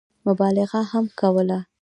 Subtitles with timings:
[0.27, 1.59] مبالغه هم کوله.